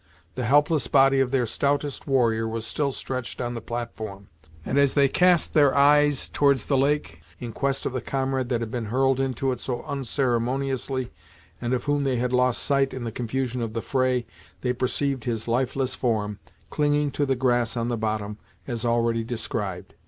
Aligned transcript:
The 0.33 0.45
helpless 0.45 0.87
body 0.87 1.19
of 1.19 1.29
their 1.29 1.45
stoutest 1.45 2.07
warrior 2.07 2.47
was 2.47 2.65
still 2.65 2.91
stretched 2.91 3.39
on 3.39 3.53
the 3.53 3.61
platform, 3.61 4.29
and, 4.65 4.79
as 4.79 4.95
they 4.95 5.07
cast 5.07 5.53
their 5.53 5.77
eyes 5.77 6.27
towards 6.27 6.65
the 6.65 6.75
lake, 6.75 7.21
in 7.39 7.53
quest 7.53 7.85
of 7.85 7.93
the 7.93 8.01
comrade 8.01 8.49
that 8.49 8.61
had 8.61 8.71
been 8.71 8.85
hurled 8.85 9.19
into 9.19 9.51
it 9.51 9.59
so 9.59 9.83
unceremoniously, 9.83 11.11
and 11.61 11.73
of 11.73 11.83
whom 11.83 12.03
they 12.03 12.15
had 12.15 12.33
lost 12.33 12.63
sight 12.63 12.95
in 12.95 13.03
the 13.03 13.11
confusion 13.11 13.61
of 13.61 13.73
the 13.73 13.81
fray, 13.83 14.25
they 14.61 14.73
perceived 14.73 15.25
his 15.25 15.47
lifeless 15.47 15.93
form 15.93 16.39
clinging 16.71 17.11
to 17.11 17.23
the 17.27 17.35
grass 17.35 17.77
on 17.77 17.89
the 17.89 17.95
bottom, 17.95 18.39
as 18.65 18.83
already 18.83 19.23
described. 19.23 19.93